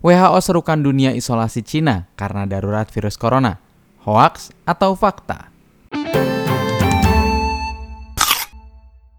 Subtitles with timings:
[0.00, 3.60] WHO serukan dunia isolasi Cina karena darurat virus corona.
[4.00, 5.52] Hoax atau fakta?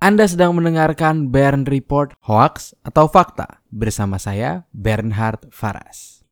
[0.01, 6.25] Anda sedang mendengarkan Bern Report Hoax atau Fakta bersama saya Bernhard Faras.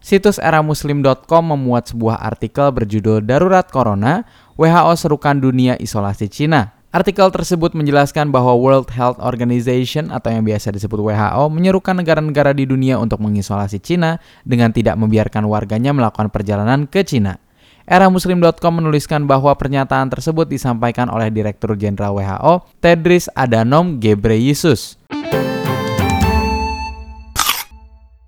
[0.00, 4.24] Situs eramuslim.com memuat sebuah artikel berjudul Darurat Corona,
[4.56, 10.76] WHO serukan dunia isolasi Cina Artikel tersebut menjelaskan bahwa World Health Organization atau yang biasa
[10.76, 16.84] disebut WHO menyerukan negara-negara di dunia untuk mengisolasi Cina dengan tidak membiarkan warganya melakukan perjalanan
[16.84, 17.40] ke Cina.
[17.88, 25.00] Era Muslim.com menuliskan bahwa pernyataan tersebut disampaikan oleh Direktur Jenderal WHO, Tedros Adhanom Ghebreyesus.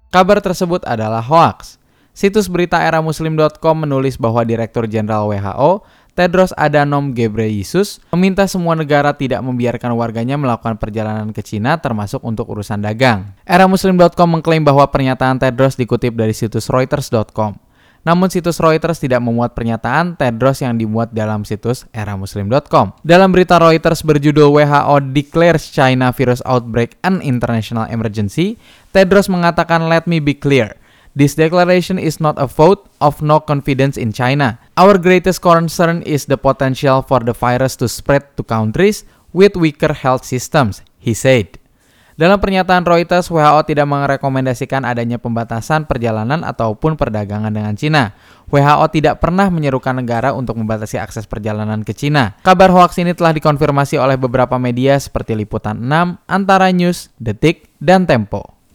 [0.08, 1.76] Kabar tersebut adalah hoax.
[2.14, 5.82] Situs berita era muslim.com menulis bahwa Direktur Jenderal WHO,
[6.14, 12.46] Tedros Adhanom Ghebreyesus meminta semua negara tidak membiarkan warganya melakukan perjalanan ke Cina termasuk untuk
[12.54, 13.34] urusan dagang.
[13.42, 17.58] Era Muslim.com mengklaim bahwa pernyataan Tedros dikutip dari situs Reuters.com.
[18.06, 22.94] Namun situs Reuters tidak memuat pernyataan Tedros yang dimuat dalam situs eramuslim.com.
[23.02, 28.54] Dalam berita Reuters berjudul WHO declares China virus outbreak an international emergency,
[28.94, 30.78] Tedros mengatakan let me be clear.
[31.14, 34.58] This declaration is not a vote of no confidence in China.
[34.74, 39.94] Our greatest concern is the potential for the virus to spread to countries with weaker
[39.94, 41.54] health systems, he said.
[42.14, 48.14] Dalam pernyataan Reuters, WHO tidak merekomendasikan adanya pembatasan perjalanan ataupun perdagangan dengan Cina.
[48.50, 52.38] WHO tidak pernah menyerukan negara untuk membatasi akses perjalanan ke Cina.
[52.42, 58.06] Kabar hoax ini telah dikonfirmasi oleh beberapa media seperti Liputan 6, Antara News, Detik, dan
[58.06, 58.53] Tempo.